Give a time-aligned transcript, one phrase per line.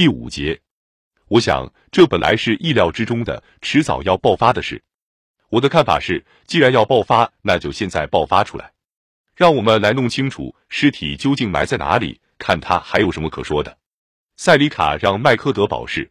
[0.00, 0.58] 第五节，
[1.28, 4.82] 我想这本来是意料之中的，迟早要爆发的事。
[5.50, 8.72] 我的看法是，既然要爆发，那就现在爆发出来，
[9.36, 13.76] 让我们来弄清楚尸体究竟埋在哪里，看他还有什么可说的。
[14.38, 16.10] 塞里卡让麦科德保释，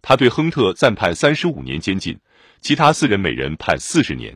[0.00, 2.18] 他对亨特暂判三十五年监禁，
[2.62, 4.34] 其他四人每人判四十年。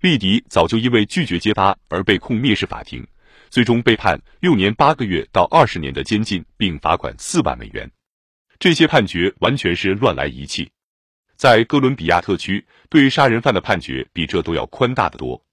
[0.00, 3.04] 利迪早就因为拒绝揭发而被控蔑视法庭，
[3.50, 7.90] 最终被判六年八个月到二十年的监禁，并罚款四万美元。
[8.62, 10.70] 这些判决完全是乱来一气。
[11.34, 15.44] 在哥伦比亚特区，对杀人犯的判决比这都要宽大的多。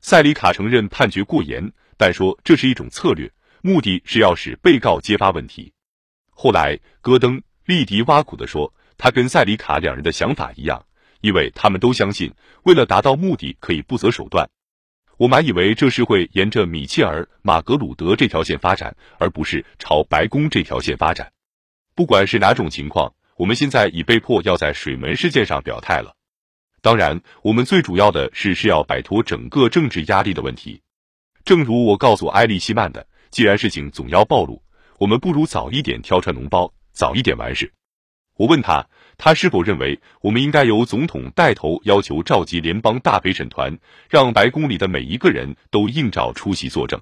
[0.00, 3.30] 塞里卡承认判决过严，但说这是一种策略，
[3.62, 5.72] 目的是要使被告揭发问题。
[6.30, 10.84] 后来，戈登·利迪挖苦地说，他跟塞里卡两人的想法一样，
[11.20, 12.34] 因为他们都相信，
[12.64, 14.50] 为了达到目的可以不择手段。
[15.16, 21.30] 我满以为这是会沿着米切尔·马格鲁德这条线发展，而不是朝白宫这条线发展。
[21.98, 23.12] 不管是哪种情况。
[23.34, 26.14] 我们现在已被迫要在水门事件上表态了。
[26.80, 30.80] 当然，我们最主要的是是要摆脱整个政治压力的问题。
[31.44, 34.62] 正如我告诉埃利希曼的，既然事情总要暴露，
[35.00, 37.72] 我们不如早一点挑穿脓包，早一点完事。
[38.36, 43.76] 我问他，他是否认为我们应该由总统带头要求召集联邦大陪审团，
[44.08, 47.00] 让白宫里的每一个人都应召出席作证。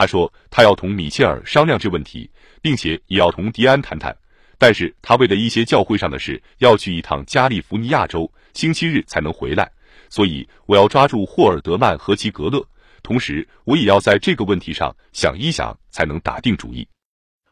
[0.00, 2.30] 他说，他要同米切尔商量这问题，
[2.62, 4.16] 并且也要同迪安谈谈。
[4.56, 9.70] 但是他为了一些教会上的事要去一趟加利福尼亚州，星期日才能回来，
[10.08, 12.66] 所以我要抓住霍尔德曼和其格勒，
[13.02, 16.88] 同时我也要在这个问题上想一想，才能打定主意。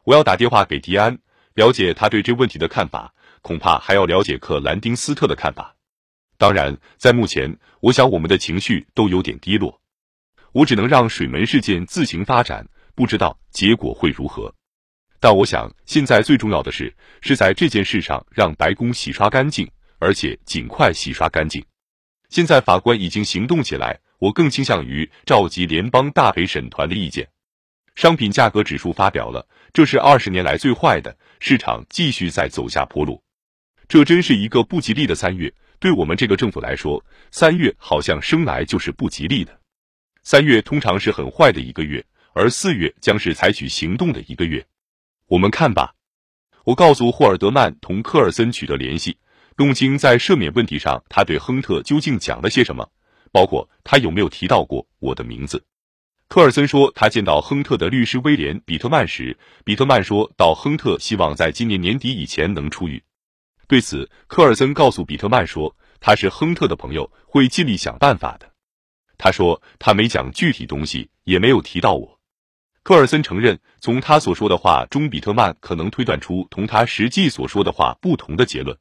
[0.05, 1.19] 我要打电话给迪安，
[1.53, 5.77] 了解他对这问题的看法，恐怕还要了解克兰丁斯特的看法。
[6.39, 9.79] 当然，在目前，我想我们的情绪都有点低落，
[10.53, 14.55] 我只能让水门事件自行发展，不知道结果会如何。
[15.21, 21.65] 但我想，现在最重要的是，是在这件事上让白宫洗刷干净，而且尽快洗刷干净。
[22.29, 27.29] 现在法官已经行动起来，我更倾向于召集联邦大陪审团的意见。
[27.97, 33.21] 商品价格指数发表了，这是二十年来最坏的，市场继续在走下坡路。
[33.89, 39.58] 这真是一个不吉利的三月，对我们这个政府来说，三月好像生来就是不吉利的。
[40.31, 44.63] 三月通常是很坏的一个月，而四月将是采取行动的一个月。
[45.27, 45.95] 我们看吧，
[46.65, 49.17] 我告诉霍尔德曼同科尔森取得联系，
[49.57, 52.91] 弄清在赦免问题上他对亨特究竟讲了些什么，
[53.33, 55.65] 包括他有没有提到过我的名字。
[56.29, 59.35] 科尔森说他见到亨特的律师威廉·比特曼时，
[59.65, 63.03] 比特曼说到亨特希望在今年年底以前能出狱。
[63.67, 68.51] 对此，科尔森告诉比特曼说他是亨特的朋友，会尽力想办法的。
[69.19, 72.19] 他说他没讲具体东西，也没有提到我。
[72.85, 78.79] 科尔森承认，从他所说的话中，比特曼可能推断出同他实际所说的话不同的结论。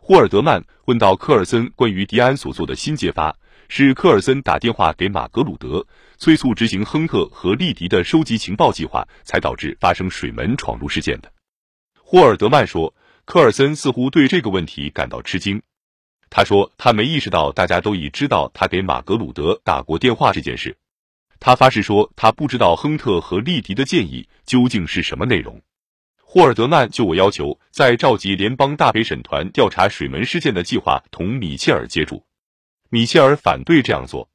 [0.00, 3.36] 霍尔德曼问到科尔森关于迪安所做的新揭发，
[3.68, 5.86] 是科尔森打电话给马格鲁德，
[6.16, 11.32] 催促执行亨特和利迪的收集情报计划，才导致发生水门闯入事件的。
[11.94, 15.62] 霍尔德曼说，科尔森似乎对这个问题感到吃惊。
[16.36, 20.76] 他说，他没意识到大家都已知道他给马格鲁德打过电话这件事。
[21.38, 25.62] 他发誓说，他不知道亨特和利迪的建议究竟是什么内容。
[26.20, 32.24] 霍尔德曼就我要求，在召集联邦大陪审团调查水门事件的计划同米切尔接触。
[32.90, 34.28] 米切尔反对这样做。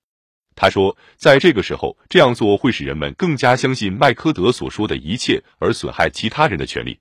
[0.56, 6.98] 他说，在这个时候这样做会使人们更加相信麦科德所说的一切，而损害其他人的权利。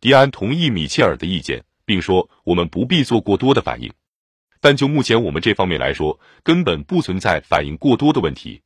[0.00, 3.92] 迪安同意米切尔的意见，并说我们不必做过多的反应。
[4.60, 8.62] 但就目前我们这方面来说，根本不存在反应过多的问题。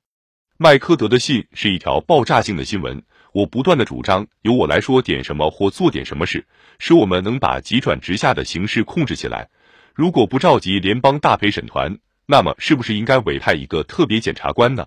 [0.59, 3.03] 麦科德的信是一条爆炸性的新闻。
[3.33, 6.47] 我不断的主张由我来说点什么或做点什么事，
[6.79, 9.49] 使我们能把急转直下的形势控制起来。
[9.95, 14.87] 如果不召集联邦大陪审团，那么是不是应该委派一个特别检察官呢？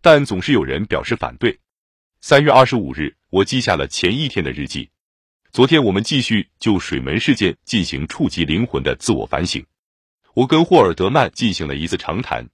[0.00, 1.60] 但总是有人表示反对。
[2.20, 4.90] 三月二十五日，我记下了前一天的日记。
[5.52, 9.64] 昨天我们继续就水门事件进行触及灵魂的自我反省。
[10.38, 12.48] 我跟霍尔德曼进行了一次长谈。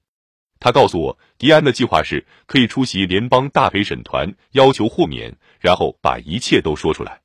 [0.58, 7.20] 他告诉我，迪安的计划是可以出席联邦大陪审团，要求豁免，然后把一切都说出来。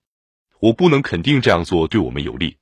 [0.60, 2.58] 我不能肯定这样做对我们有利，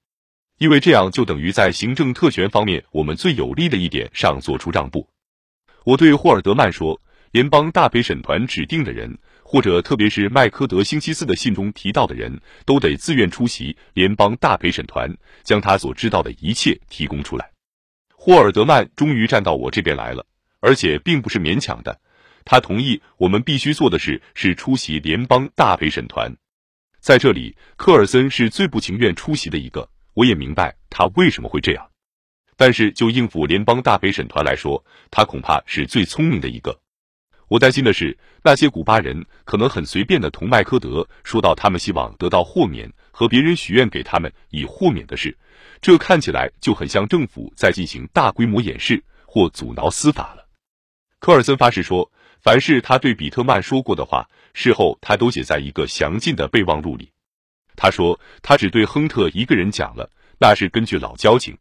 [0.59, 5.09] 因为这样就等于在行政特权方面我们最有利的一点上做出让步。
[5.83, 7.01] 我对霍尔德曼说，
[7.31, 15.11] 联邦大陪审团指定的人，或者特别是麦科德星期四的信中提到的人，都得自愿出席联邦大陪审团，
[15.43, 17.49] 将他所知道的一切提供出来。
[18.27, 20.25] 霍尔德曼终于站到我这边来了。
[20.59, 21.97] 而且并不是勉强的，
[22.43, 26.29] 他同意我们必须做的事是出席联邦大陪审团。
[26.99, 31.89] 在这里，科尔森是最不情愿出席的一个，我也明白他为什么会这样。
[32.57, 36.77] 但是就应付联邦大陪审团来说，他恐怕是最聪明的一个。
[37.47, 45.33] 我担心的是，那些古巴人可能很随便的同麦科德说到他们希望得到豁免和别人许愿给他们以豁免的事，
[45.81, 50.47] 这看起来就很像政府在进行大规模掩饰或阻挠司法了。
[51.19, 57.11] 科尔森发誓说，凡是他对比特曼说过的话，事后他都写在一个详尽的备忘录里。
[57.75, 60.09] 他说他只对亨特一个人讲了，
[60.39, 61.57] 那是根据老交情。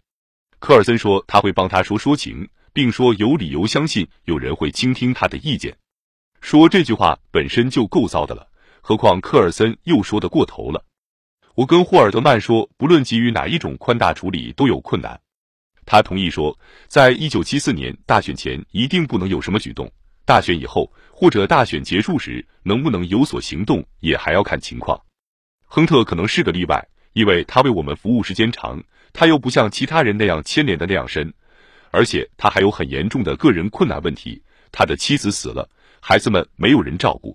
[0.59, 2.49] 科尔森说他会帮他说说情。
[2.77, 5.75] 并说有理由相信有人会倾听他的意见。
[6.43, 8.47] 说这句话本身就够糟的了，
[8.83, 10.85] 何况科尔森又说得过头了。
[11.57, 15.19] 我跟霍尔德曼说，不论给予哪一种宽大处理都有困难。
[15.87, 16.55] 他同意说，
[16.87, 19.91] 在一九七四年大选前一定不能有什么举动，
[20.27, 25.01] 大选以后或者大选结束时能不能有所行动也还要看情况。
[25.65, 28.79] 亨特可能是个例外，因为他为我们服务时间长，
[29.15, 31.33] 他又不像其他人那样牵连的那样深。
[31.91, 35.67] 而且他还有很严重的个人困难问题，他的妻子死了，
[36.03, 37.35] 孩子们没有人照顾。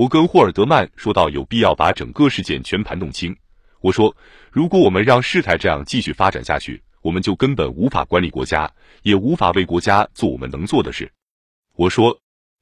[0.00, 3.36] 我跟霍尔德曼说到有必要把整个事件全盘弄清。
[3.82, 4.16] 我说，
[4.50, 11.12] 如果我们让事态这样继续发展下去，我们就根本无法管理国家，也无法为国家做我们能做的事。
[11.74, 12.18] 我说，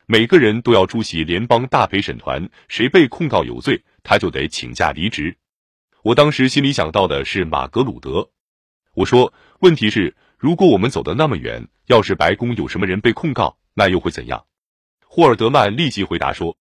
[0.07, 5.37] 每个人都要出席联邦大陪审团，谁被控告有罪，他就得请假离职。
[6.03, 8.29] 我当时心里想到的是马格鲁德。
[8.95, 10.17] 我说，问题是。
[10.39, 14.45] 如果我们走得那么远，要是白宫有什么人被控告，那又会怎样？
[15.07, 16.57] 霍尔德曼立即回答说：“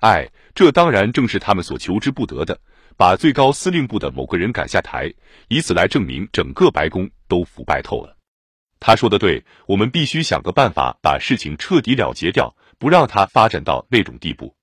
[0.00, 2.58] 哎，这当然正是他们所求之不得的，
[2.96, 5.12] 把最高司令部的某个人赶下台，
[5.48, 8.16] 以此来证明整个白宫都腐败透了。”
[8.80, 14.54] 他说的对，我们必须想个办法把事情彻底了结掉，不让它发展到那种地步。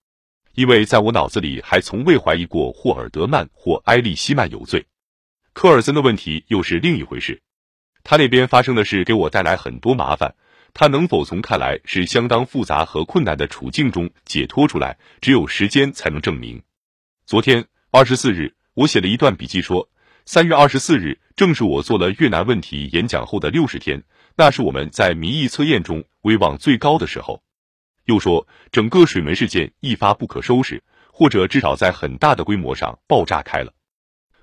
[0.56, 4.84] 因为在我脑子里还从未怀疑过霍尔德曼或埃利希曼有罪。
[5.54, 7.40] 科尔森的问题又是另一回事。
[8.04, 10.34] 他那边发生的事给我带来很多麻烦，
[10.80, 16.62] 他能否从看来是相当复杂和困难的处境中解脱出来，只有时间才能证明。
[17.26, 19.90] 昨天二十四日，我写了一段笔记，说
[20.28, 24.00] 三月二十四日正是我做了越南问题演讲后的六十天，
[24.36, 27.42] 那是我们在民意测验中威望最高的时候。
[28.06, 33.74] 又说整个水门事件一发不可收拾，或者至少在很大的规模上爆炸开了。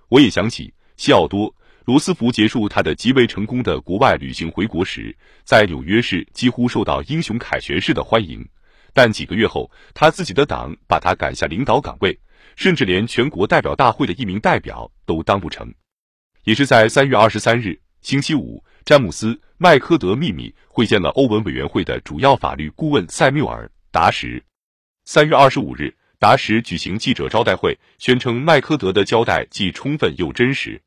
[0.08, 1.54] 我也想起西奥多。
[1.84, 5.14] 罗斯福结束他的极为成功的国外旅行回国时，
[5.44, 8.42] 在纽约市几乎受到英雄凯旋式的欢迎。
[8.94, 12.18] 但几个月后，他自己的党把他赶下领导岗位，
[12.56, 15.70] 甚至连全国代表大会的一名代表都当不成。
[16.44, 24.42] 也是在三月二十三日，星期五，詹姆斯·麦科德秘密会见了欧文委员会的主要法律顾问塞缪尔·达什。
[25.04, 30.80] 三月二十五日，达什举行记者招待会，宣称麦科德的交代既充分又真实。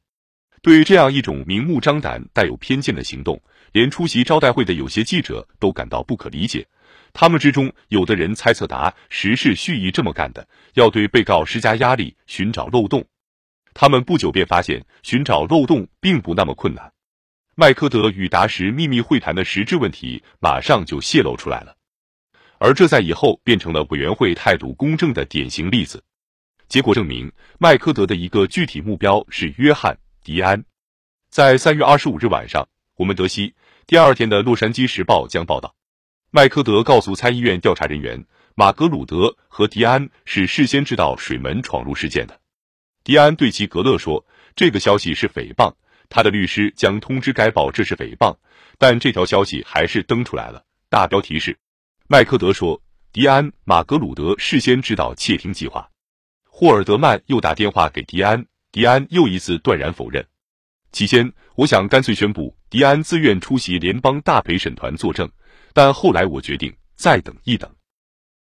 [0.62, 6.66] 对于这样一种明目张胆、带有偏见的行动，连出席招待会的有些记者都感到不可理解。
[7.14, 13.04] 他们之中有的人猜测达实是蓄意这么干的，要对被告施加压力，寻找漏洞。
[13.74, 16.92] 他们不久便发现，寻找漏洞并不那么困难。
[17.56, 21.76] 麦克德与达什秘密会谈的实质问题马上就泄露出来了，
[22.60, 26.04] 而这在以后变成了委员会态度公正的典型例子。
[26.68, 29.98] 结果证明，麦克德的一个具体目标是约翰。
[30.28, 30.66] 迪安，
[31.30, 35.74] 在三月二十五日晚上，我们得悉第二天的《洛杉矶时报》将报道，
[36.32, 42.38] 麦科德告诉参议院调查人员，马格鲁德和迪安是事先知道水门闯入事件的。
[43.06, 45.74] 迪安对其格勒说，这个消息是诽谤，
[46.10, 48.36] 他的律师将通知该报这是诽谤，
[48.78, 50.66] 但这条消息还是登出来了。
[50.90, 51.58] 大标题是：
[52.10, 52.82] 麦科德说，
[53.14, 55.90] 迪安、马格鲁德事先知道窃听计划。
[56.50, 58.46] 霍尔德曼又打电话给迪安。
[58.72, 60.26] 迪安又一次断然否认。
[60.92, 65.30] 起先，我想干脆宣布迪安自愿出席联邦大陪审团作证，
[65.74, 67.70] 但后来我决定再等一等。